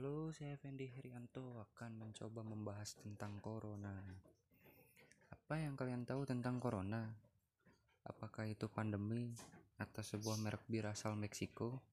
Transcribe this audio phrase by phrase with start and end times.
[0.00, 3.92] Halo, saya Fendi Herianto akan mencoba membahas tentang corona.
[5.28, 7.04] Apa yang kalian tahu tentang corona?
[8.08, 9.28] Apakah itu pandemi
[9.76, 11.84] atau sebuah merek bir asal Meksiko?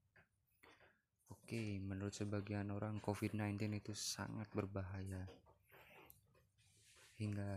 [1.36, 5.28] Oke, menurut sebagian orang COVID-19 itu sangat berbahaya.
[7.20, 7.52] Hingga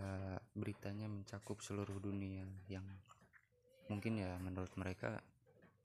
[0.59, 2.91] beritanya mencakup seluruh dunia yang
[3.87, 5.23] mungkin ya menurut mereka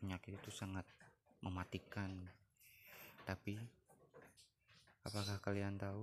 [0.01, 0.89] penyakit itu sangat
[1.45, 2.17] mematikan.
[3.29, 3.84] Tapi
[5.05, 6.01] Apakah kalian tahu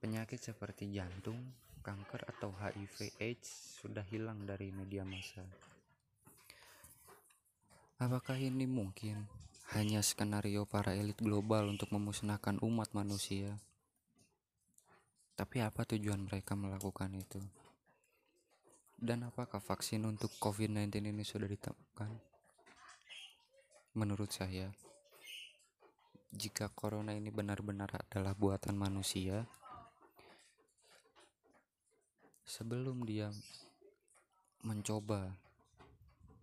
[0.00, 1.36] penyakit seperti jantung,
[1.84, 5.44] kanker, atau HIV/AIDS sudah hilang dari media massa?
[8.00, 9.28] Apakah ini mungkin
[9.76, 13.60] hanya skenario para elit global untuk memusnahkan umat manusia?
[15.36, 17.44] Tapi apa tujuan mereka melakukan itu?
[18.96, 22.08] Dan apakah vaksin untuk COVID-19 ini sudah ditemukan?
[24.00, 24.72] Menurut saya,
[26.40, 29.44] jika corona ini benar-benar adalah buatan manusia,
[32.48, 33.28] sebelum dia
[34.64, 35.36] mencoba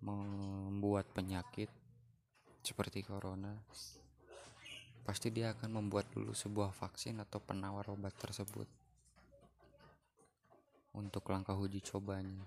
[0.06, 1.74] membuat penyakit
[2.62, 3.58] seperti corona,
[5.02, 8.70] pasti dia akan membuat dulu sebuah vaksin atau penawar obat tersebut
[10.94, 12.46] untuk langkah uji cobanya.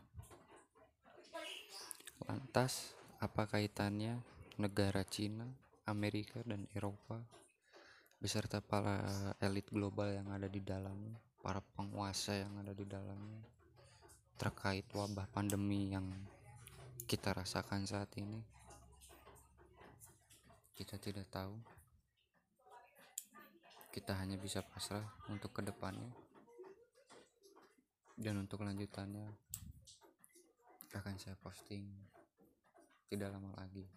[2.31, 4.23] Lantas, apa kaitannya
[4.55, 7.19] negara Cina Amerika dan Eropa
[8.23, 9.03] beserta para
[9.43, 13.43] elit global yang ada di dalamnya, para penguasa yang ada di dalamnya
[14.41, 16.07] terkait wabah pandemi yang
[17.05, 18.41] kita rasakan saat ini.
[20.73, 21.53] Kita tidak tahu.
[23.91, 26.09] Kita hanya bisa pasrah untuk ke depannya
[28.21, 29.27] dan untuk lanjutannya
[30.93, 31.89] akan saya posting
[33.09, 33.89] tidak lama lagi.